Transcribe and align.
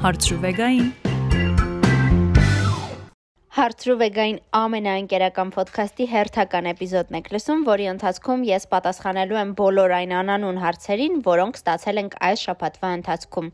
Հարցրուվեգային 0.00 0.86
Հարցրուվեգային 3.56 4.38
ամենաընկերական 4.60 5.50
ոդքասթի 5.56 6.06
հերթական 6.12 6.70
էպիզոդն 6.70 7.18
եք 7.18 7.28
լսում, 7.34 7.66
որի 7.66 7.88
ընթացքում 7.90 8.46
ես 8.48 8.66
պատասխանելու 8.72 9.38
եմ 9.42 9.52
բոլոր 9.60 9.94
այն 9.98 10.16
անանուն 10.22 10.62
հարցերին, 10.64 11.20
որոնք 11.28 11.60
ստացել 11.60 12.02
ենք 12.04 12.16
այս 12.30 12.46
շաբաթվա 12.48 12.94
ընթացքում։ 13.00 13.52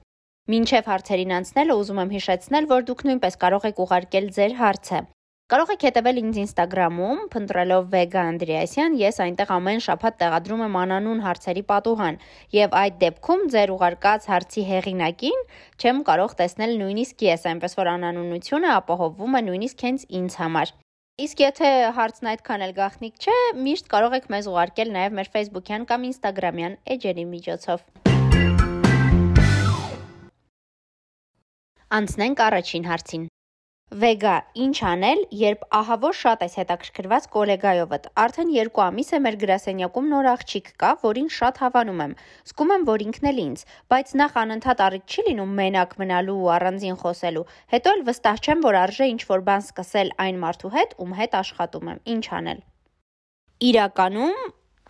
Մինչև 0.54 0.90
հարցերին 0.94 1.36
անցնելը 1.42 1.78
ուզում 1.82 2.02
եմ 2.06 2.14
հիշեցնել, 2.14 2.70
որ 2.76 2.88
դուք 2.94 3.06
նույնպես 3.10 3.40
կարող 3.42 3.70
եք 3.74 3.82
ուղարկել 3.86 4.30
ձեր 4.38 4.58
հարցը։ 4.62 5.02
Կարող 5.46 5.68
եք 5.76 5.84
հետևել 5.86 6.16
ինձ 6.18 6.38
Instagram-ում, 6.42 7.18
փնտրելով 7.30 7.84
Vega 7.92 8.22
Andreasyan, 8.26 8.96
ես 8.98 9.20
այնտեղ 9.22 9.50
ամեն 9.54 9.82
շաբաթ 9.84 10.16
տեղադրում 10.18 10.64
եմ 10.64 10.78
անանուն 10.80 11.20
հարցերի 11.22 11.62
պատուհան, 11.68 12.16
եւ 12.56 12.74
այդ 12.80 12.96
դեպքում 13.02 13.44
ձեր 13.54 13.72
ուղարկած 13.76 14.26
հարցի 14.26 14.64
հեղինակին 14.70 15.44
չեմ 15.78 16.00
կարող 16.08 16.34
տեսնել 16.42 16.74
նույնիսկ 16.80 17.22
ես, 17.28 17.46
այնպես 17.52 17.78
որ 17.78 17.90
անանունությունը 17.92 18.72
ապահովվում 18.74 19.38
է 19.38 19.44
նույնիսկ 19.46 19.86
հենց 19.86 20.06
ինձ 20.18 20.38
համար։ 20.42 20.74
Իսկ 21.26 21.44
եթե 21.46 21.70
հարցն 22.00 22.30
այդքան 22.34 22.66
էլ 22.66 22.74
գաղտնիք 22.82 23.22
չէ, 23.22 23.38
միշտ 23.70 23.88
կարող 23.94 24.18
եք 24.18 24.28
մեզ 24.34 24.50
ուղարկել 24.50 24.92
նաև 24.98 25.16
մեր 25.20 25.32
Facebook-յան 25.38 25.86
կամ 25.94 26.10
Instagram-յան 26.10 26.76
էջերի 26.96 27.28
միջոցով։ 27.36 27.86
Անցնենք 32.02 32.46
առաջին 32.50 32.90
հարցին։ 32.90 33.26
Վեգա, 33.86 34.30
ինչ 34.58 34.78
անել, 34.82 35.20
երբ 35.38 35.60
ահավոր 35.78 36.14
շատ 36.20 36.40
ես 36.42 36.54
հետաքրքրված 36.58 37.28
գոլեգայովդ։ 37.34 38.08
Արդեն 38.22 38.50
2 38.54 38.80
ամիս 38.84 39.12
է 39.14 39.20
մեր 39.22 39.36
գրասենյակում 39.42 40.08
նոր 40.10 40.28
աղջիկ 40.32 40.72
կա, 40.82 40.90
որին 41.04 41.28
շատ 41.36 41.60
հավանում 41.62 42.02
եմ։ 42.06 42.16
Զգում 42.50 42.72
եմ, 42.76 42.86
որ 42.90 43.04
ինքն 43.06 43.30
էլ 43.30 43.38
ինձ, 43.44 43.62
բայց 43.94 44.12
նախ 44.22 44.36
անընդհատ 44.42 44.82
առիթ 44.88 45.06
չի 45.06 45.26
լինում 45.30 45.54
մենակ 45.62 45.96
մնալու 46.02 46.36
ու 46.42 46.52
առանձին 46.56 47.00
խոսելու։ 47.06 47.46
Հետո 47.76 47.94
էլ 47.94 48.04
վստահ 48.10 48.42
չեմ, 48.42 48.66
որ 48.66 48.80
արժե 48.82 49.10
ինչ-որ 49.14 49.46
բան 49.46 49.66
սկսել 49.70 50.14
այն 50.26 50.42
մարդու 50.42 50.74
հետ, 50.74 50.98
ում 51.06 51.18
հետ 51.22 51.40
աշխատում 51.46 51.90
եմ։ 51.94 52.02
Ինչ 52.16 52.24
անել։ 52.42 52.60
Իրականում 53.70 54.40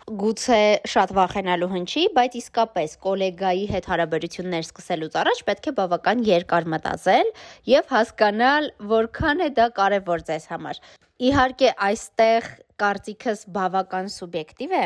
գուցե 0.07 0.87
շատ 0.87 1.11
վախենալու 1.17 1.67
հնչի, 1.67 2.03
բայց 2.15 2.35
իսկապես 2.39 2.93
գոլեգայի 3.03 3.65
հետ 3.73 3.89
հարաբերություններ 3.91 4.63
սկսելուց 4.63 5.17
առաջ 5.21 5.41
պետք 5.49 5.67
է 5.67 5.73
բավական 5.79 6.21
երկար 6.27 6.67
մտածել 6.73 7.31
եւ 7.67 7.91
հասկանալ, 7.91 8.69
որքան 8.93 9.43
է 9.43 9.49
դա 9.59 9.67
կարեւոր 9.81 10.23
ձեզ 10.31 10.47
համար։ 10.53 10.81
Իհարկե, 11.27 11.73
այստեղ 11.91 12.49
կարծիքս 12.79 13.43
բավական 13.57 14.11
սուբյեկտիվ 14.15 14.77
է, 14.79 14.85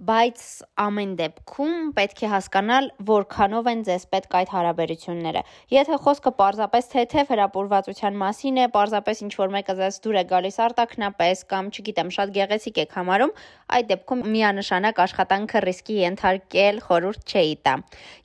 բայց 0.00 0.42
ամեն 0.80 1.10
դեպքում 1.18 1.72
պետք 1.96 2.20
է 2.24 2.28
հասկանալ, 2.32 2.86
որքանով 3.10 3.66
են 3.72 3.82
ձեզ 3.84 4.06
պետք 4.14 4.36
այդ 4.38 4.52
հարաբերությունները։ 4.54 5.42
Եթե 5.74 5.98
խոսքը 6.06 6.32
պարզապես 6.38 6.88
թեթև 6.94 7.32
հրապուրվածության 7.34 8.16
մասին 8.22 8.60
է, 8.64 8.66
պարզապես 8.76 9.20
ինչ 9.26 9.32
որ 9.42 9.52
մեկը 9.56 9.76
ձեզ 9.80 10.00
դուր 10.06 10.18
է 10.20 10.24
գալիս 10.32 10.58
արտակնապես 10.66 11.44
կամ 11.52 11.68
չգիտեմ, 11.74 12.12
շատ 12.16 12.32
գեղեցիկ 12.40 12.80
եք 12.80 12.96
համարում, 12.96 13.34
այդ 13.70 13.86
դեպքում 13.90 14.22
միանշանակ 14.34 15.00
աշխատանքը 15.04 15.60
ռիսկի 15.64 15.96
ենթարկել 16.00 16.80
խորուրդ 16.86 17.34
չէի 17.34 17.54
տա։ 17.66 17.74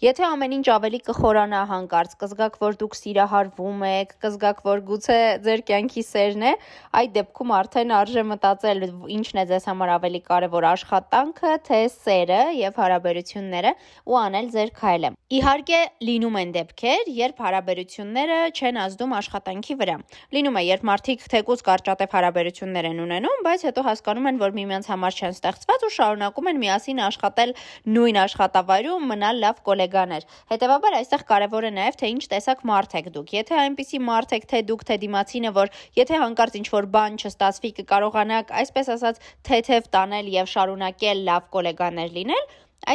Եթե 0.06 0.26
ամեն 0.26 0.56
ինչ 0.56 0.66
ավելի 0.76 1.00
կխորանա 1.06 1.62
հանկարծ, 1.70 2.16
կզգաք, 2.22 2.58
որ 2.66 2.78
դուք 2.82 2.98
սիրահարվում 3.00 3.84
եք, 3.90 4.16
կզգաք, 4.26 4.64
որ 4.66 4.84
գուցե 4.90 5.20
ձեր 5.46 5.64
կյանքի 5.70 6.04
սերն 6.10 6.46
է, 6.46 6.54
այդ 7.02 7.14
դեպքում 7.16 7.54
արդեն 7.60 7.94
արժե 8.00 8.24
մտածել 8.32 8.86
ինչն 9.16 9.42
է 9.42 9.46
ձեզ 9.52 9.68
համար 9.70 9.94
ավելի 9.96 10.22
կարևոր 10.30 10.68
աշխատանքը, 10.72 11.54
թե 11.70 11.82
սերը 11.96 12.42
եւ 12.66 12.80
հարաբերությունները 12.82 13.76
ու 14.06 14.20
անել 14.26 14.50
ձեր 14.56 14.74
քայլը։ 14.82 15.14
Իհարկե, 15.36 15.80
լինում 16.06 16.36
են 16.42 16.52
դեպքեր, 16.56 17.08
երբ 17.20 17.40
հարաբերությունները 17.46 18.40
չեն 18.56 18.78
ազդում 18.86 19.16
աշխատանքի 19.20 19.76
վրա։ 19.80 19.96
Լինում 20.36 20.60
է, 20.60 20.64
երբ 20.70 20.84
մարդիկ 20.90 21.26
թեկուզ 21.34 21.64
կարճատև 21.66 22.16
հարաբերություններ 22.16 22.90
են 22.92 23.02
ունենում, 23.06 23.42
բայց 23.46 23.66
հետո 23.66 23.86
հասկանում 23.90 24.30
են, 24.30 24.40
որ 24.46 24.56
միմյանց 24.60 24.90
համար 24.94 25.18
չեն 25.18 25.35
ստեղծված 25.36 25.86
ու 25.86 25.92
շարունակում 25.96 26.50
են 26.52 26.60
միասին 26.64 27.02
աշխատել 27.06 27.54
նույն 27.96 28.20
աշխատավայրում, 28.26 29.06
մնալ 29.12 29.42
լավ 29.46 29.62
գոլեգաներ։ 29.70 30.28
Հետևաբար 30.56 30.98
այստեղ 31.00 31.26
կարևոր 31.32 31.68
է 31.70 31.72
նաև 31.76 32.00
թե 32.02 32.12
ինչ 32.16 32.24
տեսակ 32.36 32.66
մարդ 32.72 32.98
եք 33.02 33.12
դուք։ 33.16 33.36
Եթե 33.36 33.60
այնպիսի 33.66 34.02
մարդ 34.10 34.36
եք, 34.40 34.50
թե 34.56 34.64
դուք 34.72 34.86
թե 34.90 35.00
դիմացինը, 35.06 35.54
որ 35.60 35.72
եթե 36.00 36.22
հանկարծ 36.26 36.60
ինչ-որ 36.62 36.90
բան 36.96 37.20
չստացվի, 37.22 37.72
կկարողանաք, 37.82 38.56
այսպես 38.66 38.92
ասած, 38.96 39.24
թեթև 39.46 39.90
տանել 39.96 40.34
եւ 40.36 40.52
շարունակել 40.56 41.24
լավ 41.30 41.50
գոլեգաներ 41.56 42.16
լինել, 42.20 42.46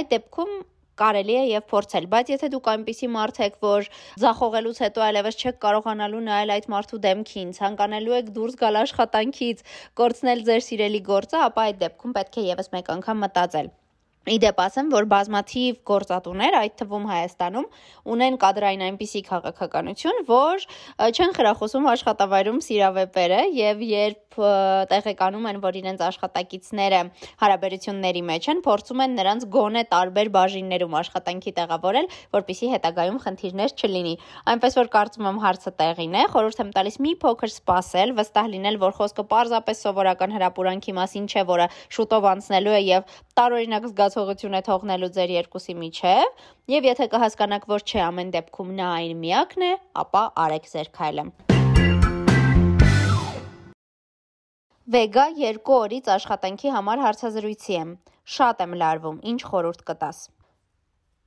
այդ 0.01 0.13
դեպքում 0.17 0.55
կարելի 1.01 1.37
է 1.41 1.45
եւ 1.51 1.67
փորձել, 1.73 2.09
բայց 2.15 2.33
եթե 2.35 2.51
դուք 2.55 2.71
այնպիսի 2.75 3.11
մարդ 3.17 3.43
եք, 3.47 3.59
որ 3.67 3.91
ձախողելուց 4.25 4.81
հետո 4.85 5.05
այլևս 5.09 5.41
չեք 5.41 5.61
կարողանալու 5.67 6.23
նայել 6.29 6.55
այդ 6.57 6.71
մարդու 6.77 7.03
դեմքին, 7.09 7.53
ցանկանալու 7.61 8.17
եք 8.21 8.33
դուրս 8.39 8.61
գալ 8.63 8.81
աշխատանքից, 8.85 9.67
կորցնել 10.03 10.47
ձեր 10.51 10.67
սիրելի 10.71 11.05
գործը, 11.11 11.45
ապա 11.51 11.69
այդ 11.71 11.85
դեպքում 11.87 12.17
պետք 12.21 12.41
է 12.45 12.49
եւս 12.51 12.75
մեկ 12.77 12.97
անգամ 13.01 13.25
մտածել։ 13.27 13.77
Իդեպ 14.29 14.59
ասեմ, 14.61 14.89
որ 14.93 15.07
բազմաթիվ 15.09 15.77
գործատուներ, 15.89 16.57
այդ 16.59 16.75
թվում 16.77 17.07
Հայաստանում, 17.09 17.69
ունեն 18.13 18.35
կադրային 18.43 18.83
այնպիսի 18.85 19.23
քաղաքականություն, 19.31 20.21
որ 20.29 20.67
չեն 21.09 21.33
խրախուսում 21.41 21.89
աշխատավայրում 21.95 22.61
սիրավեպերը 22.69 23.41
եւ 23.57 23.85
երբ 23.91 24.39
տեղեկանում 24.91 25.47
են, 25.51 25.57
որ 25.65 25.77
իրենց 25.81 26.03
աշխատակիցները 26.07 27.01
հարաբերությունների 27.41 28.23
մեջ 28.29 28.45
են, 28.53 28.61
փորձում 28.67 29.03
են 29.05 29.17
նրանց 29.19 29.47
գոնե 29.57 29.83
տարբեր 29.91 30.31
բաժիններում 30.37 30.95
աշխատանքի 31.01 31.53
տեղավորել, 31.57 32.07
որpիսի 32.37 32.71
հետագայում 32.75 33.19
խնդիրներ 33.25 33.75
չլինի։ 33.81 34.15
Այնպես 34.55 34.79
որ 34.81 34.91
կարծում 34.95 35.29
եմ 35.31 35.41
հարցը 35.45 35.73
տեղին 35.81 36.15
է, 36.21 36.23
խորհուրդ 36.31 36.63
եմ 36.63 36.71
տալիս 36.79 36.97
մի 37.01 37.13
փոքր 37.25 37.53
սպասել, 37.57 38.15
վստահ 38.21 38.51
լինել, 38.55 38.81
որ 38.85 38.97
խոսքը 39.01 39.25
պարզապես 39.35 39.83
սովորական 39.91 40.37
հրապուրանքի 40.37 40.97
մասին 41.01 41.27
չէ, 41.31 41.45
որը 41.51 41.67
շուտով 41.99 42.31
անցնելու 42.31 42.77
է 42.79 42.83
եւ 42.91 43.19
տարօրինակ 43.41 43.91
զգացում 43.91 44.20
զգացողություն 44.21 44.57
է 44.59 44.61
թողնելու 44.67 45.09
ձեր 45.17 45.31
երկուսի 45.33 45.75
միջև, 45.81 46.41
եւ 46.69 46.87
եթե 46.89 47.07
կհասկանաք, 47.13 47.63
որ 47.71 47.85
չէ 47.89 48.01
ամեն 48.05 48.33
դեպքում 48.35 48.73
նա 48.77 48.89
այն 48.97 49.21
միակն 49.21 49.65
է, 49.65 49.71
ապա 50.03 50.23
արեք 50.45 50.69
ձեր 50.73 50.91
քայլը։ 50.99 51.25
Վեգա 54.91 55.27
2 55.41 55.73
օրից 55.79 56.13
աշխատանքի 56.17 56.75
համար 56.77 57.05
հարցազրույցի 57.07 57.75
եմ։ 57.81 57.97
Շատ 58.37 58.63
եմ 58.67 58.77
լարվում։ 58.83 59.21
Ինչ 59.33 59.41
խորհուրդ 59.49 59.85
կտաս։ 59.89 60.19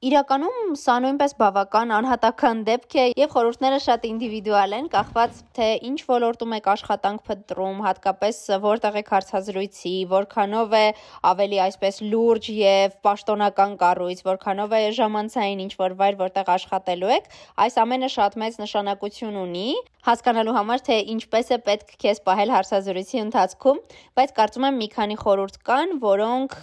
Իրականում 0.04 0.74
սա 0.76 0.94
նույնպես 1.00 1.34
բավական 1.40 1.92
անհատական 1.96 2.64
դեպք 2.68 2.96
է 3.00 3.04
եւ 3.22 3.30
խորհուրդները 3.32 3.78
շատ 3.86 4.08
ինդիվիդուալ 4.10 4.76
են, 4.78 4.90
կախված 4.92 5.38
թե 5.56 5.68
ինչ 5.90 6.00
ոլորտում 6.10 6.56
եք 6.58 6.68
աշխատանք 6.74 7.24
փնտրում, 7.30 7.80
հատկապես 7.86 8.42
որտեղ 8.66 8.98
եք 9.00 9.14
հարցազրույցի, 9.16 9.94
որքանով 10.12 10.76
է 10.76 10.84
ավելի 11.32 11.62
այսպես 11.70 12.02
լուրջ 12.10 12.52
եւ 12.58 13.00
պաշտոնական 13.08 13.78
կառույց, 13.86 14.26
որքանով 14.28 14.76
է 14.76 14.84
ժամանցային 15.00 15.64
ինչ 15.70 15.74
որ 15.80 15.98
վայր, 16.04 16.20
որտեղ 16.26 16.54
աշխատելու 16.60 17.16
եք, 17.22 17.34
այս 17.64 17.82
ամենը 17.88 18.14
շատ 18.20 18.40
մեծ 18.44 18.62
նշանակություն 18.66 19.42
ունի 19.48 19.68
հասկանալու 20.04 20.54
համար, 20.58 20.82
թե 20.84 20.96
ինչպես 21.14 21.50
է 21.56 21.58
պետք 21.64 21.92
քեզ 22.04 22.18
պահել 22.28 22.50
հարցազրույցի 22.54 23.20
ընթացքում, 23.24 23.78
բայց 24.20 24.34
կարծում 24.40 24.66
եմ 24.68 24.80
մի 24.84 24.88
քանի 24.98 25.16
խորհուրդ 25.22 25.60
կան, 25.70 25.94
որոնք 26.04 26.58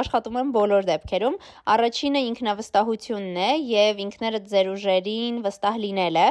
աշխատում 0.00 0.38
են 0.40 0.54
բոլոր 0.56 0.88
դեպքերում։ 0.88 1.36
Առաջինը 1.76 2.22
ինքնավստահությունն 2.30 3.38
է 3.44 3.52
եւ 3.74 4.02
ինքներդ 4.06 4.50
ձեր 4.54 4.72
ուժերին 4.74 5.40
վստահ 5.46 5.80
լինելը։ 5.84 6.26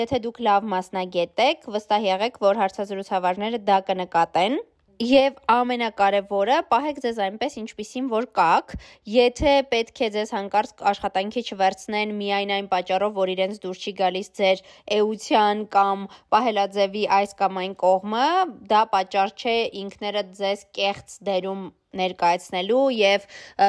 Եթե 0.00 0.22
դուք 0.26 0.42
լավ 0.48 0.68
մասնագետ 0.74 1.46
եք, 1.46 1.70
վստահ 1.76 2.10
եղեք, 2.12 2.42
որ 2.48 2.62
հարցազրույցավարները 2.64 3.64
դա 3.68 3.80
կնկատեն 3.90 4.62
Եվ 5.02 5.38
ամենակարևորը, 5.50 6.56
պահեք 6.70 6.98
ձեզ 7.02 7.16
այնպես, 7.24 7.54
ինչպիսին 7.62 8.10
որ 8.12 8.26
կաք, 8.38 8.74
եթե 9.10 9.54
պետք 9.72 10.02
է 10.06 10.08
ձեզ 10.16 10.32
հանկարծ 10.36 10.84
աշխատանքի 10.92 11.42
չվերցնեն 11.48 12.14
միայն 12.20 12.54
այն 12.58 12.70
պատճառով, 12.74 13.16
որ 13.18 13.32
իրենց 13.34 13.60
դուր 13.64 13.82
չի 13.82 13.94
գալիս 14.02 14.32
ձեր 14.38 14.64
էության 15.00 15.66
կամ 15.74 16.06
պահելաձևի 16.36 17.04
այս 17.18 17.36
կամ 17.42 17.62
այն 17.64 17.76
կողմը, 17.82 18.26
դա 18.70 18.82
պատճառ 18.94 19.36
չէ 19.42 19.58
ինքներդ 19.82 20.34
ձեզ 20.38 20.66
կեղծ 20.78 21.18
դերում 21.30 21.70
ներկայացնելու 22.00 22.84
եւ 22.96 23.26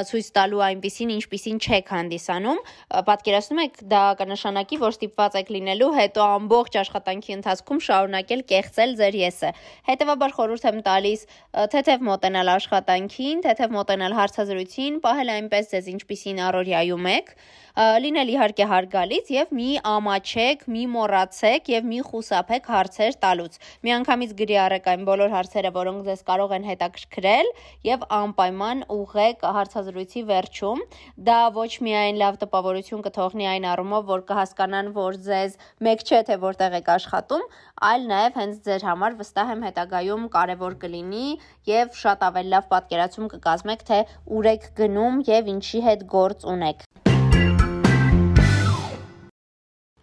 ցույց 0.09 0.27
տալու 0.37 0.61
այնպիսին, 0.67 1.13
ինչպիսին 1.17 1.57
չեք 1.63 1.91
հանդիսանում, 1.93 2.61
պատկերացնում 3.09 3.61
եք, 3.63 3.81
դա 3.93 4.03
կնշանակի, 4.21 4.79
որ 4.83 4.95
ստիպված 4.97 5.37
եք 5.41 5.51
լինելու 5.57 5.89
հետո 5.97 6.27
ամբողջ 6.37 6.77
աշխատանքի 6.83 7.35
ընթացքում 7.37 7.81
շարունակել 7.87 8.45
կեղծել 8.53 8.95
ձեր 9.03 9.17
եսը։ 9.23 9.51
Հետևաբար 9.89 10.37
խորհուրդ 10.37 10.69
եմ 10.73 10.79
տալիս 10.87 11.25
թեթև 11.73 12.07
մոտենալ 12.09 12.53
աշխատանքին, 12.53 13.43
թեթև 13.47 13.75
մոտենալ 13.77 14.17
հարցազրույցին, 14.19 15.01
պահել 15.03 15.33
այնպես 15.33 15.73
ձեզ 15.73 15.91
ինչպիսին 15.93 16.41
առօրյայում 16.47 17.11
եք, 17.13 17.35
լինել 17.73 18.29
իհարկե 18.29 18.65
հարգալից 18.69 19.29
եւ 19.33 19.53
մի 19.57 19.69
ամաչեք, 19.89 20.65
մի 20.69 20.83
մոռացեք 20.93 21.71
եւ 21.73 21.87
մի 21.89 22.01
խուսափեք 22.05 22.67
հարցեր 22.69 23.17
տալուց։ 23.23 23.57
Միանգամից 23.87 24.35
գրի 24.43 24.57
առեք 24.63 24.89
այն 24.93 25.07
բոլոր 25.09 25.33
հարցերը, 25.33 25.71
որոնք 25.79 26.05
ձեզ 26.05 26.21
կարող 26.29 26.53
են 26.59 26.67
հետաքրքրել 26.69 27.49
եւ 27.89 28.05
անպայման 28.17 28.83
ուղեք 28.95 29.45
հարցազրույցի 29.57 30.23
վերջում։ 30.29 30.83
Դա 31.29 31.39
ոչ 31.57 31.71
միայն 31.87 32.19
լավ 32.21 32.39
տպավորություն 32.43 33.03
կթողնի 33.07 33.49
այն 33.53 33.67
առումով, 33.73 34.05
որ 34.11 34.23
կհասկանան, 34.29 34.91
որ 34.97 35.19
ձեզ 35.27 35.57
մեկ 35.87 36.05
չէ 36.07 36.21
թե 36.29 36.39
որտեղ 36.45 36.77
եք 36.79 36.91
աշխատում, 36.97 37.45
այլ 37.89 38.07
նաև 38.13 38.39
հենց 38.43 38.63
ձեր 38.69 38.87
համար 38.89 39.19
վստահ 39.23 39.53
եմ 39.57 39.67
հետագայում 39.69 40.27
կարևոր 40.37 40.79
կլինի 40.85 41.27
եւ 41.73 42.01
շատ 42.03 42.27
ավելի 42.29 42.53
լավ 42.55 42.71
պատկերացում 42.75 43.31
կկազմեք, 43.35 43.87
թե 43.91 44.03
ուր 44.39 44.51
եք 44.53 44.73
գնում 44.81 45.23
եւ 45.33 45.53
ինչի 45.57 45.87
հետ 45.89 46.09
գործ 46.17 46.51
ունեք։ 46.55 46.92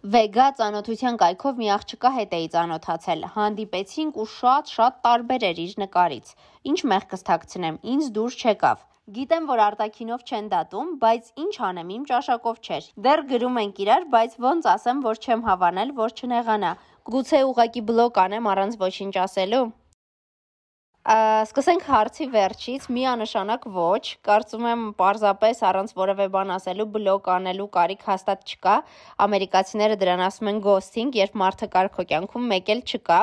Վեգա 0.01 0.45
ծանոթության 0.57 1.17
կայքով 1.21 1.59
մի 1.61 1.67
աղջկա 1.71 2.09
հետ 2.13 2.31
էի 2.33 2.45
ծանոթացել։ 2.53 3.19
Հանդիպեցինք 3.33 4.15
ու 4.21 4.23
շատ-շատ 4.31 4.95
տարբեր 5.03 5.43
էր 5.49 5.59
իր 5.63 5.75
նկարից։ 5.81 6.31
Ինչ 6.71 6.79
մեղքս 6.91 7.23
թաքցնեմ, 7.27 7.77
ինձ 7.91 8.07
դուրս 8.15 8.37
չեկավ։ 8.41 8.81
Գիտեմ, 9.17 9.45
որ 9.51 9.61
արտակինով 9.67 10.23
չեն 10.25 10.49
դատում, 10.55 10.89
բայց 11.05 11.29
ինչ 11.45 11.53
անեմ, 11.69 11.91
իմ 11.97 12.07
ճաշակով 12.09 12.57
չէր։ 12.65 12.87
Դեռ 13.05 13.23
գրում 13.29 13.61
ենք 13.61 13.83
իրար, 13.85 14.07
բայց 14.15 14.39
ոնց 14.47 14.71
ասեմ, 14.73 15.05
որ 15.05 15.21
չեմ 15.21 15.45
հավանել, 15.51 15.93
որ 16.01 16.17
չնեղանա։ 16.17 16.73
Գուցե 17.13 17.43
ուղակի 17.51 17.85
բլոկ 17.91 18.19
անեմ 18.25 18.49
առանց 18.55 18.81
ոչինչ 18.81 19.13
ասելու։ 19.27 19.65
Սկսենք 21.01 21.85
հարցի 21.89 22.25
վերջից, 22.29 22.83
միանշանակ 22.93 23.63
ոչ, 23.73 24.21
կարծում 24.21 24.65
եմ 24.69 24.81
պարզապես 24.99 25.61
առանց 25.65 25.93
որևէ 25.97 26.27
բան 26.35 26.51
ասելու 26.55 26.85
բլոկ 26.93 27.29
անելու 27.35 27.65
կարիք 27.73 28.03
հաստատ 28.05 28.43
չկա։ 28.45 28.75
Ամերիկացիները 29.25 29.97
դրան 29.97 30.21
ասում 30.27 30.51
են 30.51 30.59
ghosting, 30.61 31.09
երբ 31.17 31.39
մարդը 31.41 31.69
կար 31.73 31.89
քո 31.95 32.05
կյանքում, 32.11 32.45
մեկ 32.51 32.69
էլ 32.75 32.83
չկա։ 32.85 33.17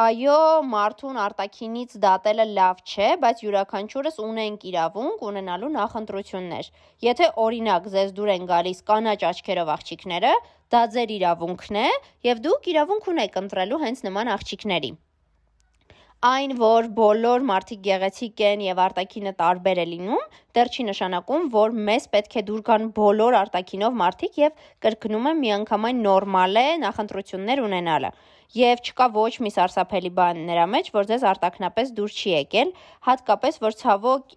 Այո, 0.00 0.38
մարդուն 0.70 1.20
արտակինից 1.26 1.92
դատելը 2.06 2.48
լավ 2.56 2.80
չէ, 2.88 3.10
բայց 3.20 3.44
յուրաքանչյուրս 3.44 4.16
ունենք 4.24 4.64
իրավունք 4.70 5.26
ունենալու 5.28 5.70
նախընտրություններ։ 5.76 6.72
Եթե 7.04 7.30
օրինակ 7.44 7.90
ձեզ 7.98 8.16
դուր 8.16 8.32
են 8.38 8.48
գալիս 8.54 8.82
կանաչ 8.88 9.18
աչքերով 9.34 9.74
աղջիկները, 9.76 10.32
դա 10.72 10.82
ձեր 10.96 11.14
իրավունքն 11.18 11.82
է, 11.84 11.86
եւ 12.30 12.42
դուք 12.48 12.72
իրավունք 12.76 13.12
ունեք 13.16 13.40
ընտրելու 13.44 13.84
հենց 13.84 14.04
նման 14.08 14.36
աղջիկների 14.38 14.94
այն, 16.20 16.52
որ 16.60 16.88
բոլոր 16.92 17.44
մարդիկ 17.48 17.78
գեղեցիկ 17.84 18.40
են 18.44 18.64
եւ 18.66 18.80
արտակինը 18.84 19.30
տարբեր 19.38 19.78
է 19.80 19.86
լինում, 19.92 20.24
դեռ 20.56 20.68
չի 20.68 20.84
նշանակում, 20.90 21.46
որ 21.54 21.76
մեզ 21.88 22.06
պետք 22.12 22.36
է 22.36 22.42
դուր 22.50 22.60
գան 22.66 22.84
բոլոր 22.98 23.36
արտակինով 23.38 23.96
մարդիկ 24.00 24.36
եւ 24.42 24.66
կրկնում 24.84 25.30
եմ 25.30 25.40
միանգամայն 25.44 26.02
նորմալ 26.04 26.60
է 26.60 26.66
նախընտրություններ 26.84 27.64
ունենալը 27.64 28.12
եւ 28.60 28.84
չկա 28.84 29.06
ոչ 29.16 29.32
մի 29.46 29.54
սարսափելի 29.54 30.12
բան 30.20 30.44
նրա 30.50 30.68
մեջ, 30.74 30.92
որ 30.92 31.08
ձեզ 31.08 31.26
արտակնապես 31.32 31.92
դուր 31.96 32.14
չի 32.20 32.30
եկել, 32.34 32.72
հատկապես 33.08 33.60
որ 33.64 33.76
ցավոք 33.80 34.34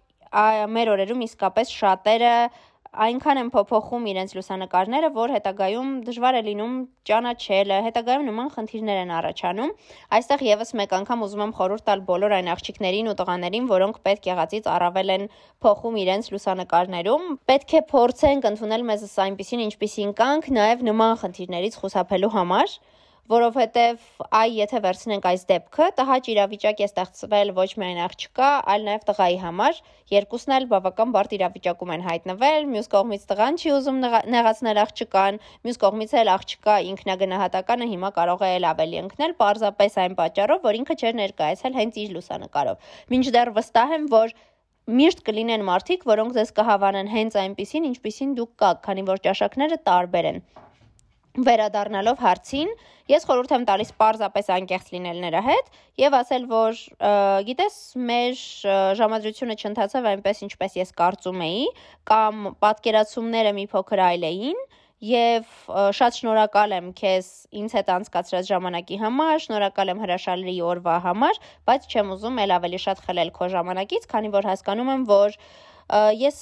մեր 0.74 0.90
օրերում 0.94 1.24
իսկապես 1.28 1.72
շատերը 1.82 2.36
այնքան 2.94 3.38
են 3.40 3.48
փոփոխում 3.54 4.04
իրենց 4.10 4.32
լուսանկարները, 4.36 5.08
որ 5.14 5.32
հետագայում 5.34 5.90
դժվար 6.06 6.38
է 6.38 6.42
լինում 6.48 6.74
ճանաչելը, 7.10 7.78
հետագայում 7.86 8.26
նման 8.28 8.48
խնդիրներ 8.54 9.00
են 9.02 9.12
առաջանում։ 9.18 9.72
Այստեղ 10.18 10.44
եւս 10.48 10.72
մեկ 10.80 10.94
անգամ 11.00 11.24
ուզում 11.26 11.44
եմ 11.44 11.54
խորհուրդ 11.58 11.84
տալ 11.90 12.04
բոլոր 12.08 12.36
այն 12.38 12.50
աղջիկներին 12.54 13.10
ու 13.10 13.16
տղաներին, 13.20 13.68
որոնք 13.74 14.00
պետք 14.06 14.28
եղածից 14.30 14.70
առավել 14.74 15.14
են 15.14 15.28
փոխում 15.64 16.00
իրենց 16.04 16.32
լուսանկարներում, 16.34 17.28
պետք 17.50 17.74
է 17.74 17.84
փորձենք 17.94 18.50
ընդունել 18.54 18.88
մեզ 18.94 19.06
այնպեսին, 19.24 19.64
ինչպեսին 19.68 20.14
կանք, 20.22 20.50
նաեւ 20.58 20.86
նման 20.90 21.16
խնդիրներից 21.24 21.80
խուսափելու 21.82 22.34
համար 22.38 22.78
որովհետև 23.32 24.00
այ 24.36 24.50
եթե 24.52 24.80
վերցնենք 24.84 25.26
այս 25.30 25.44
դեպքը, 25.48 25.86
տհաճ 25.96 26.26
իրավիճակ 26.32 26.80
է 26.84 26.86
ստեղծվել 26.90 27.52
ոչ 27.56 27.68
միայն 27.80 28.00
աղջկա, 28.04 28.48
այլ 28.74 28.82
նաև 28.88 29.06
տղայի 29.08 29.38
համար, 29.44 29.78
երկուսն 30.12 30.54
էլ 30.56 30.66
բավական 30.72 31.14
բարդ 31.14 31.32
իրավիճակում 31.38 31.92
են 31.94 32.04
հայտնվել, 32.04 32.68
մյուս 32.74 32.90
կողմից 32.94 33.24
տղան 33.32 33.58
չի 33.64 33.72
ուզում 33.78 34.00
նեղացնել 34.34 34.80
աղջկան, 34.84 35.40
մյուս 35.64 35.80
կողմից 35.84 36.16
էլ 36.20 36.32
աղջկա 36.34 36.74
ինքնագնահատականը 36.92 37.88
հիմա 37.94 38.10
կարող 38.20 38.44
է 38.44 38.50
էլ 38.60 38.68
ավելի 38.74 39.00
ընկնել, 39.04 39.36
պարզապես 39.40 39.96
այն 40.04 40.18
պատճառով, 40.20 40.64
որ 40.68 40.80
ինքը 40.84 40.98
չէր 41.00 41.16
ներկայացել 41.24 41.78
հենց 41.80 42.00
իր 42.04 42.12
լուսանկարով։ 42.18 42.90
Մինչդեռ 43.14 43.54
վստահ 43.56 43.96
եմ, 43.96 44.10
որ 44.12 44.36
միշտ 44.84 45.24
կլինեն 45.24 45.64
մարդիկ, 45.64 46.02
որոնք 46.12 46.34
ձեզ 46.36 46.50
կհավանեն 46.60 47.08
հենց 47.14 47.38
այնպիսին, 47.40 47.88
ինչպիսին 47.88 48.34
դուք 48.36 48.50
կաք, 48.60 48.82
քանի 48.84 49.04
որ 49.08 49.22
ճաշակները 49.24 49.78
տարբեր 49.88 50.28
են 50.34 50.44
վերադառնալով 51.34 52.20
հարցին, 52.22 52.68
ես 53.10 53.24
խորհուրդ 53.26 53.54
եմ 53.56 53.64
տալիս 53.68 53.90
պարզապես 53.98 54.50
անկեղծ 54.54 54.92
լինել 54.94 55.18
նրա 55.24 55.40
հետ 55.48 55.72
եւ 56.00 56.16
ասել, 56.20 56.44
որ 56.52 56.78
գիտես, 57.48 57.78
մեր 58.10 58.44
ժամադրությունը 59.00 59.56
չընթացավ 59.58 60.08
այնպես, 60.12 60.44
ինչպես 60.46 60.78
ես 60.78 60.94
կարծում 61.00 61.42
էի, 61.48 61.66
կամ 62.12 62.46
պատկերացումները 62.62 63.52
մի 63.58 63.66
փոքր 63.74 64.04
այլ 64.06 64.28
էին 64.30 64.62
եւ 65.04 65.50
շատ 65.98 66.16
շնորհակալ 66.20 66.74
եմ 66.78 66.88
քեզ 66.96 67.26
ինձ 67.60 67.74
հետ 67.76 67.90
անցկացրած 67.98 68.50
ժամանակի 68.54 68.98
համար, 69.02 69.42
շնորհակալ 69.44 69.90
եմ 69.92 70.02
հրաշալի 70.04 70.54
օրվա 70.70 70.94
համար, 71.04 71.40
բայց 71.68 71.88
չեմ 71.90 72.12
ուզում 72.14 72.40
ել 72.44 72.54
ավելի 72.56 72.80
շատ 72.84 73.02
խլել 73.08 73.32
քո 73.34 73.48
ժամանակից, 73.58 74.06
քանի 74.14 74.32
որ 74.38 74.48
հասկանում 74.54 74.92
եմ, 74.94 75.04
որ 75.10 75.36
ես 75.92 76.36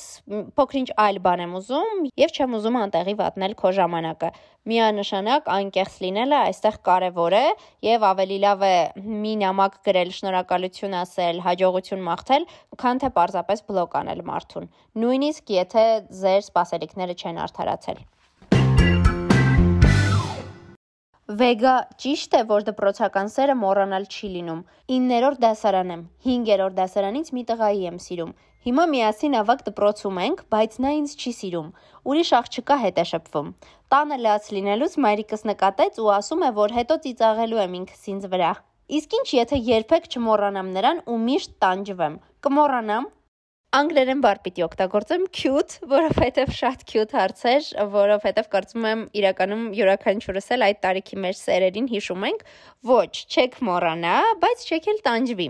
փոքրինչ 0.54 0.88
այլ 1.02 1.18
բան 1.24 1.42
եմ 1.44 1.54
ուզում 1.58 2.02
եւ 2.22 2.34
չեմ 2.36 2.54
ուզում 2.58 2.78
անտեղի 2.82 3.14
վատնել 3.18 3.54
քո 3.58 3.72
ժամանակը։ 3.78 4.30
Միանշանակ 4.70 5.50
անկեղծ 5.56 5.96
լինելը 6.04 6.38
այստեղ 6.52 6.78
կարեւոր 6.86 7.36
է 7.40 7.46
եւ 7.88 8.06
ավելի 8.12 8.38
լավ 8.46 8.62
է 8.68 8.76
մի 9.02 9.34
նամակ 9.42 9.80
գրել, 9.88 10.14
շնորհակալություն 10.18 10.96
ասել, 11.02 11.42
հաջողություն 11.48 12.06
մաղթել, 12.06 12.48
քան 12.78 13.02
թե 13.02 13.12
պարզապես 13.18 13.66
բլոկ 13.66 13.98
անել 14.02 14.24
մարդուն։ 14.30 14.70
Նույնիսկ 15.02 15.54
եթե 15.58 15.86
ձեր 16.22 16.42
սպասելիքները 16.46 17.18
չեն 17.18 17.42
արդարացել։ 17.48 18.02
Վեգա 21.32 21.72
ճիշտ 22.02 22.34
է, 22.36 22.40
որ 22.50 22.64
դպրոցական 22.66 23.28
սերը 23.32 23.54
մոռանալ 23.56 24.04
չի 24.10 24.28
լինում։ 24.36 24.58
9-րդ 24.92 25.38
դասարան 25.44 25.92
եմ։ 25.94 26.02
5-րդ 26.26 26.74
դասարանից 26.78 27.30
մի 27.36 27.44
տղայի 27.50 27.86
եմ 27.88 28.00
սիրում։ 28.06 28.32
Հիմա 28.62 28.82
միասին 28.86 29.32
ավակ 29.40 29.62
դպրոցում 29.66 30.18
ենք, 30.22 30.42
բայց 30.54 30.74
նա 30.82 30.90
ինձ 30.96 31.12
չի 31.18 31.30
սիրում։ 31.34 31.70
Ուրիշ 32.12 32.28
աղջկա 32.38 32.76
հետ 32.82 33.00
է 33.02 33.04
շփվում։ 33.10 33.48
Տանը 33.90 34.18
լաց 34.26 34.44
լինելուց 34.54 34.94
մայրիկս 35.02 35.42
նկատեց 35.50 35.98
ու 35.98 36.12
ասում 36.16 36.44
է, 36.46 36.50
որ 36.58 36.74
հետո 36.76 36.98
ծիծաղելու 37.06 37.60
եմ 37.62 37.74
ինքս 37.80 38.04
ինձ 38.12 38.28
վրա։ 38.34 38.52
Իսկ 38.98 39.16
ինչ 39.18 39.26
եթե 39.34 39.58
երբեք 39.66 40.06
չմոռանամ 40.14 40.70
նրան 40.78 41.02
ու 41.10 41.18
միշտ 41.26 41.58
տանջվեմ։ 41.64 42.14
Կմոռանամ, 42.46 43.10
անգլերեն 43.72 44.18
բառ 44.20 44.38
պիտի 44.44 44.62
օգտագործեմ. 44.66 45.22
Cute, 45.32 45.78
որովհետև 45.88 46.50
շատ 46.52 46.82
cute 46.90 47.16
հարց 47.16 47.44
էր, 47.48 47.68
որովհետև 47.94 48.50
կարծում 48.52 48.88
եմ 48.90 49.04
իրականում 49.16 49.62
յուրաքանչյուրս 49.78 50.48
էլ 50.56 50.64
այդ 50.66 50.80
տարիքի 50.82 51.16
մեր 51.24 51.38
սերերին 51.38 51.88
հիշում 51.92 52.26
ենք, 52.28 52.44
ոչ, 52.82 53.12
չեք 53.32 53.56
մոռանա, 53.64 54.16
բայց 54.42 54.64
չեք 54.68 54.88
էլ 54.92 55.00
տանջվի։ 55.06 55.46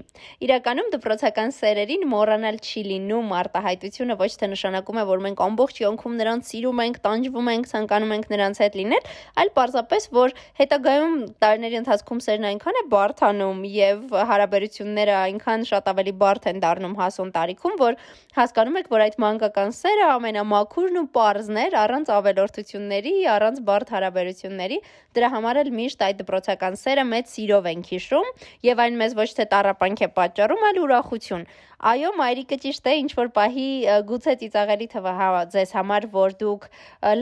Իրականում 0.47 0.93
դպրոցական 0.93 1.51
սերերին 1.57 2.07
մոռանալ 2.13 2.61
չի 2.63 2.83
լինում 2.93 3.35
արտահայտությունը 3.43 4.17
ոչ 4.23 4.31
թե 4.39 4.51
նշանակում 4.53 5.03
է, 5.03 5.05
որ 5.11 5.23
մենք 5.27 5.43
ամբողջ 5.49 5.83
յոնքում 5.83 6.17
նրանց 6.23 6.53
սիրում 6.53 6.83
ենք, 6.87 7.03
տանջվում 7.09 7.51
ենք, 7.57 7.71
ցանկանում 7.73 8.13
ենք 8.13 8.31
նրանց 8.37 8.63
հետ 8.63 8.79
լինել, 8.83 9.11
այլ 9.43 9.53
պարզապես, 9.57 10.09
որ 10.13 10.37
հետագայում 10.61 11.17
տարիների 11.43 11.81
ընթացքում 11.83 12.23
սերն 12.29 12.49
այնքան 12.53 12.79
է 12.83 12.85
բարթանում 12.93 13.65
եւ 13.73 14.17
հարաբերությունները 14.31 15.17
այնքան 15.23 15.67
շատ 15.73 15.93
ավելի 15.97 16.15
բարդ 16.23 16.51
են 16.53 16.63
դառնում 16.63 16.99
հասուն 17.01 17.33
տարիքում, 17.33 17.79
որ 17.81 17.97
հասկանում 18.37 18.79
եք, 18.81 18.89
որ 18.93 19.03
այդ 19.07 19.17
մանկական 19.23 19.75
սերը 19.77 20.07
ամենամաքուրն 20.13 21.01
ու 21.01 21.05
པարզն 21.13 21.61
էր, 21.63 21.77
առանց 21.83 22.13
ավելորդությունների, 22.17 23.15
առանց 23.33 23.61
բարդ 23.69 23.93
հարաբերությունների։ 23.97 24.79
Դրա 25.13 25.29
համար 25.33 25.61
էլ 25.63 25.71
միշտ 25.77 26.05
այդ 26.07 26.21
դպրոցական 26.23 26.79
սերը 26.83 27.05
մեծ 27.13 27.33
սիրով 27.33 27.69
ենք 27.73 27.91
հիշում, 27.93 28.29
եւ 28.69 28.83
այն 28.87 28.99
մեզ 29.03 29.17
ոչ 29.23 29.29
թե 29.39 29.47
տարապանք 29.53 30.03
է 30.03 30.09
պատճառում, 30.17 30.67
այլ 30.73 30.83
ուրախություն։ 30.83 31.47
Այո, 31.83 32.11
մայրիկը 32.15 32.57
ճիշտ 32.63 32.85
է, 32.87 32.93
ինչ 33.03 33.11
որ 33.19 33.31
պահի 33.37 33.71
գուցե 34.07 34.35
ծիծաղելի 34.43 34.87
թվա 34.93 35.15
հա 35.19 35.31
ձեզ 35.53 35.73
համար, 35.77 36.07
որ 36.13 36.37
դուք 36.43 36.69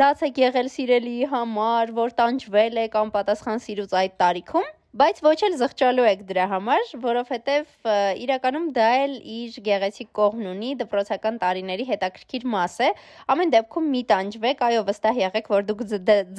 լաց 0.00 0.26
եք 0.28 0.42
եղել 0.44 0.68
սիրելիի 0.74 1.30
համար, 1.32 1.94
որ 1.96 2.12
տանջվել 2.20 2.84
եք 2.84 3.00
անպատասխան 3.00 3.64
սիրուց 3.64 3.96
այդ 4.02 4.20
տարիքում 4.20 4.68
Բայց 4.90 5.20
ոչ 5.22 5.36
էլ 5.46 5.52
զղջալու 5.54 6.04
եք 6.08 6.22
դրա 6.26 6.44
համար, 6.50 6.88
որովհետև 6.98 7.90
իրականում 8.24 8.64
դա 8.74 8.86
էլ 9.04 9.12
իր 9.22 9.58
գեղեցիկ 9.68 10.08
կողմն 10.18 10.48
ունի, 10.50 10.70
դպրոցական 10.80 11.36
տարիների 11.38 11.84
հետաքրքիր 11.92 12.46
մաս 12.50 12.74
է։ 12.82 12.88
Ամեն 13.30 13.52
դեպքում 13.54 13.86
մի 13.92 14.00
տանջվեք, 14.10 14.64
այո, 14.66 14.80
վստահ 14.88 15.20
եղեք, 15.20 15.50
որ 15.54 15.68
դուք 15.68 15.84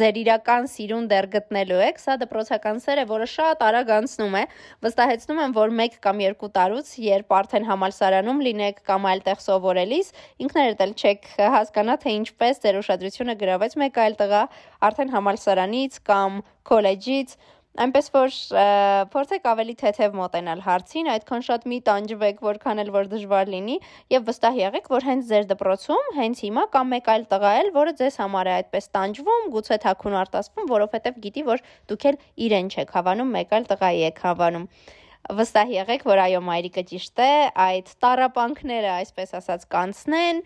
ձեր 0.02 0.20
իրական 0.24 0.68
սիրուն 0.74 1.08
դեռ 1.14 1.30
գտնելու 1.38 1.80
եք։ 1.86 2.04
Սա 2.04 2.18
դպրոցական 2.26 2.84
սեր 2.84 3.00
է, 3.00 3.08
որը 3.08 3.30
շատ 3.32 3.64
արագ 3.72 3.94
անցնում 4.02 4.36
է։ 4.36 4.44
Վստահեցնում 4.84 5.42
եմ, 5.48 5.56
որ 5.56 5.74
1 5.88 5.98
կամ 6.04 6.22
2 6.28 6.52
տարուց, 6.60 6.92
երբ 7.08 7.34
արդեն 7.40 7.70
համալսարանում 7.72 8.44
լինեք 8.52 8.84
կամ 8.92 9.10
այլտեղ 9.16 9.42
սովորելիս, 9.48 10.12
ինքներդ 10.44 10.86
էլ 10.90 10.94
չեք 11.00 11.32
հասկանա, 11.56 11.98
թե 12.04 12.18
ինչպես 12.20 12.62
ձեր 12.68 12.84
ուշադրությունը 12.84 13.40
գրավեց 13.46 13.80
մեկ 13.80 14.04
այլ 14.04 14.20
տղա 14.20 14.44
արդեն 14.92 15.16
համալսարանից 15.16 16.00
կամ 16.12 16.44
քոլեջից 16.68 17.40
Այնպես 17.80 18.10
որ 18.12 18.34
փորձեք 19.14 19.46
ավելի 19.48 19.74
թեթև 19.80 20.16
մոտենալ 20.20 20.64
հարցին, 20.66 21.08
այդքան 21.14 21.46
շատ 21.48 21.68
մի 21.72 21.78
տանջվեք, 21.88 22.42
որքան 22.44 22.82
էլ 22.84 22.90
որ 22.92 23.10
դժվար 23.14 23.52
լինի, 23.54 23.78
եւ 24.12 24.26
վստահ 24.28 24.58
եղեք, 24.60 24.90
որ 24.92 25.08
հենց 25.08 25.30
ձեր 25.32 25.48
դպրոցում, 25.54 26.10
հենց 26.20 26.42
հիմա 26.52 26.66
կամ 26.76 26.92
մեկ 26.96 27.12
այլ 27.16 27.24
տղա 27.32 27.52
էլ, 27.62 27.72
որը 27.80 27.94
ձեզ 28.02 28.18
համար 28.26 28.52
է 28.52 28.56
այդպես 28.60 28.92
տանջվում, 29.00 29.46
գուցե 29.56 29.78
թաքուն 29.88 30.18
արտասվում, 30.22 30.72
որովհետեւ 30.76 31.22
գիտի, 31.28 31.46
որ 31.48 31.64
դուք 31.88 32.08
էլ 32.12 32.20
իրեն 32.52 32.74
չեք 32.76 32.92
հավանում, 33.00 33.32
մեկ 33.40 33.56
այլ 33.56 33.70
տղայի 33.72 34.04
եք 34.12 34.26
հավանում 34.28 34.68
վստահ 35.38 35.72
եղեք, 35.72 36.04
որ 36.10 36.20
այո, 36.24 36.40
մայրիկը 36.48 36.84
ճիշտ 36.92 37.20
է, 37.22 37.34
այդ 37.64 37.92
տարապանքները, 38.04 38.90
այսպես 39.02 39.36
ասած, 39.38 39.66
կանցնեն 39.72 40.40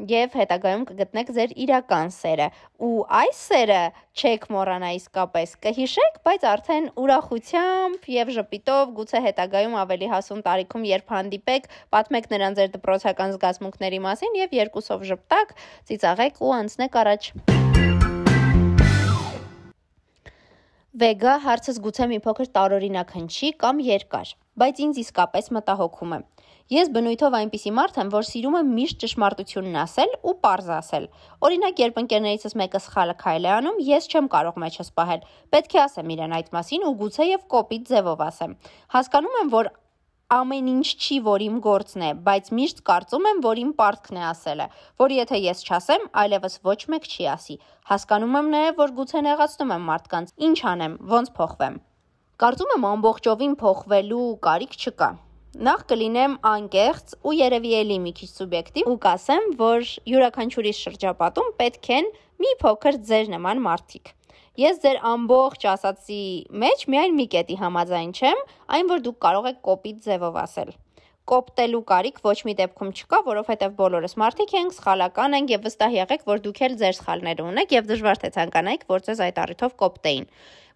եւ 0.00 0.34
հետագայում 0.38 0.84
կգտնեք 0.88 1.30
ձեր 1.36 1.52
իրական 1.64 2.12
սերը։ 2.16 2.46
Ու 2.82 2.92
այս 3.18 3.40
սերը 3.48 3.80
չեք 4.16 4.46
մոռանա 4.54 4.90
իսկապես 4.98 5.54
կհիշեք, 5.66 6.18
բայց 6.26 6.46
արդեն 6.52 6.88
ուրախությամբ 7.02 8.08
եւ 8.16 8.32
ժպիտով, 8.38 8.94
գուցե 8.98 9.22
հետագայում 9.28 9.78
ավելի 9.82 10.10
հասուն 10.16 10.42
տարիքում 10.48 10.86
երբ 10.92 11.14
հանդիպեք, 11.16 11.70
պատմեք 11.92 12.28
նրան 12.32 12.58
ձեր 12.58 12.74
դպրոցական 12.76 13.36
զգացմունքների 13.36 14.02
մասին 14.08 14.38
եւ 14.42 14.56
երկուսով 14.62 15.08
ժպտակ, 15.12 15.56
ծիծաղեք 15.92 16.40
ու 16.40 16.54
անցնեք 16.62 17.00
առաջ։ 17.04 17.32
Վեգա 20.92 21.38
հարցս 21.40 21.78
գուցե 21.84 22.06
մի 22.10 22.18
փոքր 22.24 22.48
տարօրինակ 22.52 23.14
հնչի 23.16 23.48
կամ 23.62 23.78
երկար, 23.86 24.36
բայց 24.60 24.82
ինձ 24.84 25.00
իսկապես 25.06 25.48
մտահոգում 25.56 26.12
է։ 26.18 26.18
Ես 26.72 26.88
բնույթով 26.88 27.34
այնպիսի 27.36 27.70
մարդ 27.76 27.96
եմ, 28.00 28.10
որ 28.14 28.24
սիրում 28.24 28.54
եմ 28.56 28.68
միշտ 28.72 29.00
ճշմարտությունն 29.02 29.74
ասել 29.82 30.12
ու 30.24 30.32
པարզ 30.38 30.68
ասել։ 30.72 31.06
Օրինակ, 31.44 31.80
երբ 31.82 31.98
ընկերներիցս 32.02 32.54
մեկը 32.60 32.80
սխալը 32.84 33.14
քայլ 33.22 33.48
է 33.48 33.50
անում, 33.58 33.80
ես 33.88 34.06
չեմ 34.08 34.30
կարող 34.32 34.60
մեջս 34.62 34.90
պահել։ 34.96 35.26
Պետք 35.52 35.74
է 35.76 35.80
ասեմ 35.82 36.12
իրեն 36.14 36.34
այդ 36.38 36.48
մասին 36.56 36.86
ու 36.88 36.92
գուցե 37.02 37.26
եւ 37.28 37.42
կոպիտ 37.52 37.84
ձևով 37.92 38.22
ասեմ։ 38.28 38.54
Հասկանում 38.94 39.36
եմ, 39.42 39.50
որ 39.52 39.68
ամեն 40.32 40.70
ինչ 40.72 40.86
չի, 40.96 41.18
որ 41.28 41.44
իմ 41.44 41.58
գործն 41.66 42.06
է, 42.06 42.10
բայց 42.24 42.48
միշտ 42.56 42.80
կարծում 42.88 43.28
եմ, 43.32 43.42
որ 43.44 43.60
իմ 43.62 43.74
պարտքն 43.82 44.20
է 44.22 44.24
ասելը, 44.32 44.68
որ 45.02 45.14
եթե 45.18 45.40
ես 45.42 45.60
չասեմ, 45.66 46.06
այլևս 46.22 46.56
ոչ 46.70 46.78
մեկ 46.94 47.10
չի 47.12 47.26
ասի։ 47.34 47.58
Հասկանում 47.92 48.38
եմ 48.40 48.48
նաև, 48.54 48.80
որ 48.80 48.94
գուցե 49.02 49.22
նեղացնում 49.28 49.74
եմ 49.76 49.84
մարդկանց։ 49.92 50.32
Ինչ 50.48 50.56
անեմ, 50.72 50.96
ոնց 51.12 51.34
փոխվեմ։ 51.36 51.76
Կարծում 52.42 52.74
եմ 52.78 52.88
ամբողջովին 52.94 53.58
փոխվելու 53.60 54.24
կարիք 54.48 54.80
չկա։ 54.80 55.10
Նախ 55.52 55.82
կլինեմ 55.84 56.34
անկեղծ 56.48 57.10
ու 57.28 57.32
երևի 57.36 57.72
էլի 57.76 57.96
մի 58.00 58.12
քիչ 58.16 58.28
սուբյեկտիվ 58.30 58.86
ու 58.88 58.94
կասեմ, 59.04 59.48
որ 59.58 59.82
յուրաքանչյուրի 60.08 60.70
շրջապատում 60.78 61.50
պետք 61.58 61.90
են 61.96 62.08
մի 62.40 62.52
փոքր 62.62 62.96
ձեր 63.10 63.28
նման 63.34 63.60
մարդիկ։ 63.66 64.12
Ես 64.62 64.80
ձեր 64.84 65.02
ամբողջ 65.10 65.66
ասացի 65.74 66.22
մեջ 66.62 66.86
միայն 66.94 67.18
մի 67.20 67.26
կետի 67.36 67.58
համաձայն 67.60 68.14
չեմ, 68.16 68.40
այն 68.78 68.88
որ 68.94 69.04
դուք 69.04 69.18
կարող 69.26 69.50
եք 69.52 69.60
կոպիտ 69.68 70.00
ձևով 70.08 70.40
ասել 70.46 70.72
կոպտելու 71.32 71.82
կարիք 71.86 72.16
ոչ 72.24 72.38
մի 72.48 72.52
դեպքում 72.58 72.88
չկա, 72.98 73.18
որովհետև 73.28 73.74
բոլորս 73.78 74.16
մարդիկ 74.18 74.54
ենք, 74.58 74.72
սխալական 74.74 75.36
ենք 75.38 75.52
եւ 75.52 75.68
վստահ 75.68 75.92
եղեք, 76.00 76.24
որ 76.32 76.40
դուք 76.48 76.58
էլ 76.66 76.74
ձեր 76.80 76.96
սխալները 76.98 77.46
ունեք 77.46 77.74
եւ 77.76 77.86
դժվար 77.92 78.20
թե 78.24 78.30
ցանկանայիք, 78.36 78.82
որ 78.90 79.04
ձեզ 79.06 79.22
այդ 79.28 79.38
առիթով 79.44 79.76
կոպտեին 79.84 80.26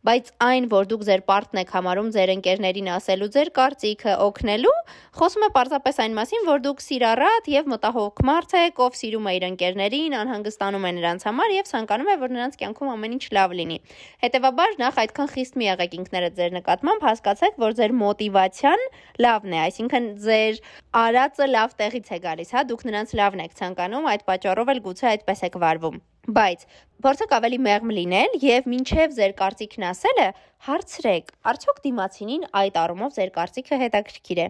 բայց 0.06 0.28
այն, 0.46 0.66
որ 0.72 0.88
դուք 0.90 1.04
ձեր 1.06 1.22
պարտն 1.26 1.60
եք 1.62 1.70
համարում 1.76 2.10
ձեր 2.16 2.32
ընկերներին 2.36 2.90
ասելու 2.96 3.28
ձեր 3.36 3.50
կարծիքը 3.56 4.12
օգնելու, 4.26 4.74
խոսում 5.16 5.46
է 5.46 5.50
պարզապես 5.56 6.00
այն 6.04 6.16
մասին, 6.16 6.44
որ 6.46 6.62
դուք 6.66 6.82
սիրառատ 6.86 7.50
եւ 7.52 7.70
մտահոգ 7.72 8.22
մարդ 8.28 8.54
եք, 8.60 8.82
ով 8.86 8.98
սիրում 9.00 9.26
է 9.26 9.34
իր 9.36 9.46
ընկերներին, 9.46 10.16
անհանգստանում 10.20 10.86
է 10.86 10.92
նրանց 10.96 11.26
համար 11.26 11.54
եւ 11.56 11.70
ցանկանում 11.72 12.10
է, 12.12 12.16
որ 12.22 12.34
նրանց 12.36 12.58
կյանքում 12.60 12.92
ամեն 12.96 13.16
ինչ 13.16 13.24
լավ 13.36 13.56
լինի։ 13.56 13.78
Հետևաբար 14.26 14.76
նախ 14.82 15.00
այդքան 15.06 15.30
խիստ 15.36 15.56
մի 15.56 15.66
եղեք 15.66 15.96
ինքներդ 15.96 16.36
ձեր 16.36 16.56
նկատմամբ, 16.56 17.06
հասկացեք, 17.06 17.60
որ 17.66 17.76
ձեր 17.80 17.96
մոտիվացիան 18.06 18.84
լավն 19.26 19.56
է, 19.56 19.60
այսինքն 19.66 20.10
ձեր 20.26 20.60
արածը 21.06 21.50
լավ 21.56 21.78
տեղից 21.80 22.12
է 22.16 22.20
գալիս, 22.26 22.52
հա, 22.56 22.66
դուք 22.70 22.86
նրանց 22.90 23.16
լավն 23.20 23.46
եք 23.46 23.56
ցանկանում, 23.60 24.10
այդ 24.12 24.28
պատճառով 24.30 24.76
էլ 24.76 24.84
գուցե 24.86 25.10
այդպես 25.16 25.48
եք 25.50 25.60
վարվում։ 25.66 26.00
Բայց 26.26 26.62
փորձեք 27.04 27.32
ավելի 27.36 27.58
մեղմ 27.62 27.90
լինել 27.96 28.32
եւ 28.42 28.64
մինչեւ 28.72 29.12
ձեր 29.14 29.32
կարծիքն 29.38 29.84
ասելը 29.86 30.24
հարցրեք, 30.66 31.28
արդյոք 31.50 31.78
դիմացինին 31.84 32.46
այդ 32.60 32.78
առումով 32.82 33.12
ձեր 33.16 33.30
կարծիքը 33.36 33.78
հետաքրքիր 33.82 34.40
է։ 34.42 34.46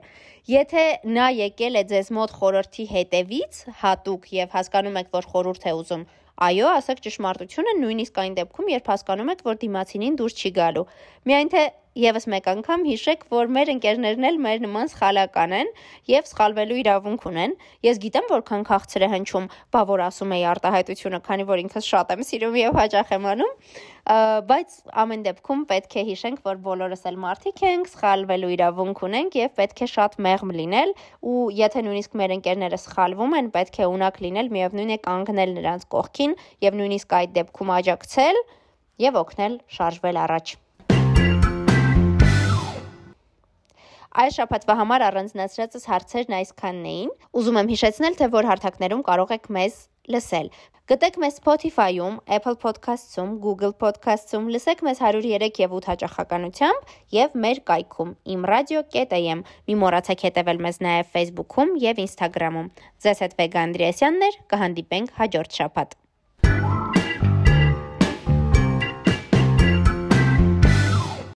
Եթե 0.53 0.85
նա 1.17 1.27
եկել 1.37 1.77
է 1.77 1.83
ձեզ 1.93 2.11
մոտ 2.17 2.37
խորհրդի 2.41 2.87
հետևից, 2.95 3.61
հատուկ 3.83 4.29
եւ 4.37 4.57
հասկանում 4.57 5.01
եք, 5.03 5.11
որ 5.17 5.29
խորհուրդ 5.37 5.67
է 5.67 5.75
ուզում, 5.81 6.07
այո, 6.47 6.71
ասեք 6.81 7.03
ճշմարտությունը 7.05 7.77
նույնիսկ 7.83 8.23
այն 8.25 8.39
դեպքում, 8.41 8.73
երբ 8.77 8.89
հասկանում 8.93 9.33
եք, 9.37 9.45
որ 9.47 9.61
դիմացինին 9.67 10.17
դուրս 10.21 10.41
չի 10.41 10.51
գալու։ 10.57 10.87
Միայն 11.29 11.53
թե 11.57 11.63
Եվս 11.97 12.27
մեկ 12.29 12.49
անգամ 12.51 12.83
հիշեք, 12.85 13.23
որ 13.33 13.47
մեր 13.57 13.71
ընկերներն 13.73 14.25
էլ 14.29 14.35
մեր 14.45 14.59
նման 14.67 14.91
սխալական 14.93 15.53
են 15.57 15.69
եւ 16.11 16.27
սխալվելու 16.29 16.77
իրավունք 16.83 17.23
ունեն։ 17.31 17.55
Ես 17.87 18.01
գիտեմ, 18.03 18.27
որքան 18.33 18.67
քաղցր 18.69 19.05
է 19.07 19.09
հնչում, 19.15 19.47
բա 19.73 19.83
որ 19.89 20.03
ասում 20.05 20.35
էի 20.37 20.45
արտահայտությունը, 20.51 21.21
քանի 21.25 21.47
որ 21.49 21.63
ինքս 21.63 21.89
շատ 21.89 22.13
եմ 22.13 22.25
սիրում 22.29 22.59
եւ 22.61 22.77
հաճախ 22.77 23.15
եմ 23.17 23.29
անում, 23.33 23.55
բայց 24.53 24.77
ամեն 25.07 25.25
դեպքում 25.25 25.65
պետք 25.73 25.97
է 25.97 26.05
հիշենք, 26.11 26.45
որ 26.45 26.61
բոլորս 26.69 27.07
էլ 27.09 27.17
մարդիկ 27.25 27.65
ենք, 27.65 27.91
սխալվելու 27.97 28.53
իրավունք 28.61 29.03
ունենք 29.09 29.41
եւ 29.41 29.57
պետք 29.57 29.83
է 29.87 29.91
շատ 29.97 30.21
մեղմ 30.29 30.53
լինել 30.61 30.95
ու 31.33 31.41
եթե 31.65 31.85
նույնիսկ 31.89 32.21
մեր 32.21 32.37
ընկերները 32.37 32.83
սխալվում 32.85 33.41
են, 33.41 33.51
պետք 33.57 33.81
է 33.81 33.89
ունակ 33.97 34.21
լինել, 34.27 34.53
միևնույն 34.53 34.95
է 34.95 35.01
կանգնել 35.09 35.57
նրանց 35.63 35.89
կողքին 35.97 36.39
եւ 36.69 36.79
նույնիսկ 36.83 37.19
այդ 37.23 37.35
դեպքում 37.41 37.75
աջակցել 37.81 38.45
եւ 39.09 39.21
օգնել 39.25 39.59
շարժվել 39.81 40.23
առաջ։ 40.27 40.57
Այս 44.17 44.37
շաբաթվա 44.39 44.75
համար 44.79 45.03
առանձնացրածս 45.11 45.83
հարցերն 45.91 46.35
այսքանն 46.39 46.87
էին։ 46.93 47.11
Ուզում 47.37 47.59
եմ 47.61 47.69
հիշեցնել, 47.73 48.15
թե 48.17 48.29
որ 48.33 48.49
հարթակներում 48.49 49.03
կարող 49.09 49.35
եք 49.37 49.51
մեզ 49.57 49.77
լսել։ 50.15 50.49
Գտեք 50.87 51.19
մեզ 51.19 51.37
Spotify-ում, 51.41 52.17
Apple 52.37 52.57
Podcast-ում, 52.63 53.35
Google 53.43 53.75
Podcast-ում, 53.75 54.49
լսեք 54.55 54.85
մեզ 54.87 55.03
103 55.03 55.61
եւ 55.61 55.77
8 55.81 55.91
հաճախականությամբ 55.91 56.95
եւ 57.17 57.37
մեր 57.45 57.63
կայքում 57.73 58.17
imradio.am։ 58.37 59.45
Մի 59.67 59.79
մոռացեք 59.83 60.27
հետեւել 60.31 60.65
մեզ 60.69 60.81
նաեւ 60.87 61.13
Facebook-ում 61.19 61.77
եւ 61.85 62.03
Instagram-ում։ 62.07 62.73
Ձեզ 63.03 63.23
հետ 63.27 63.39
Վեգա 63.43 63.69
Անդրեասյանն 63.69 64.29
էր, 64.31 64.43
կհանդիպենք 64.55 65.17
հաջորդ 65.21 65.61
շաբաթ։ 65.61 66.01